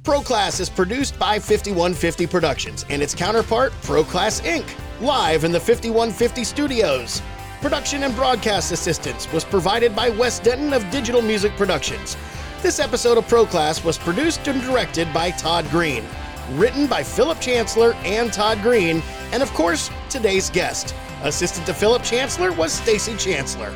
ProClass 0.04 0.60
is 0.60 0.70
produced 0.70 1.18
by 1.18 1.40
5150 1.40 2.28
Productions 2.28 2.86
and 2.88 3.02
its 3.02 3.12
counterpart, 3.12 3.72
ProClass 3.82 4.40
Inc., 4.42 4.64
live 5.00 5.42
in 5.42 5.50
the 5.50 5.58
5150 5.58 6.44
studios. 6.44 7.20
Production 7.60 8.04
and 8.04 8.14
broadcast 8.14 8.70
assistance 8.70 9.28
was 9.32 9.44
provided 9.44 9.96
by 9.96 10.10
Wes 10.10 10.38
Denton 10.38 10.72
of 10.72 10.88
Digital 10.90 11.22
Music 11.22 11.50
Productions. 11.56 12.16
This 12.62 12.78
episode 12.78 13.18
of 13.18 13.26
ProClass 13.26 13.84
was 13.84 13.98
produced 13.98 14.46
and 14.46 14.62
directed 14.62 15.12
by 15.12 15.32
Todd 15.32 15.68
Green, 15.70 16.04
written 16.52 16.86
by 16.86 17.02
Philip 17.02 17.40
Chancellor 17.40 17.94
and 18.04 18.32
Todd 18.32 18.62
Green, 18.62 19.02
and 19.32 19.42
of 19.42 19.52
course, 19.54 19.90
today's 20.16 20.48
guest. 20.48 20.94
Assistant 21.24 21.66
to 21.66 21.74
Philip 21.74 22.02
Chancellor 22.02 22.50
was 22.52 22.72
Stacy 22.72 23.16
Chancellor. 23.16 23.70